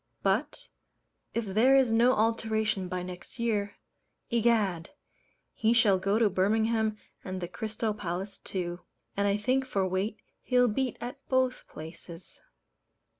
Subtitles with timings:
[0.23, 0.67] But,
[1.35, 3.75] if there is no alteration by next year,
[4.31, 4.89] Egad!
[5.53, 8.79] he shall go to Birmingham and the Crystal Palace too;
[9.15, 12.41] and I think for weight he'll beat at both places.